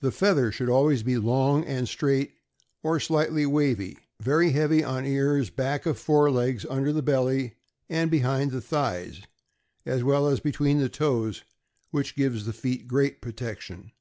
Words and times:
The 0.00 0.10
feather 0.10 0.50
should 0.50 0.70
always 0.70 1.02
be 1.02 1.18
long 1.18 1.66
and 1.66 1.86
straight, 1.86 2.32
or 2.82 2.98
slightly 2.98 3.44
wavy, 3.44 3.98
very 4.18 4.52
heavy 4.52 4.82
on 4.82 5.04
ears, 5.04 5.50
back 5.50 5.84
of 5.84 5.98
fore 5.98 6.30
legs, 6.30 6.64
under 6.70 6.94
the 6.94 7.02
belly, 7.02 7.56
and 7.86 8.10
behind 8.10 8.52
the 8.52 8.62
thighs, 8.62 9.20
as 9.84 10.02
well 10.02 10.28
as 10.28 10.40
between 10.40 10.78
the 10.78 10.88
toes, 10.88 11.44
which 11.90 12.16
gives 12.16 12.46
the 12.46 12.54
feet 12.54 12.88
great 12.88 13.20
protection. 13.20 13.92